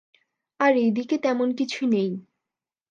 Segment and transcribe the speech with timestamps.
[0.59, 2.09] আর এই দিকে তেমন কিছু নেই।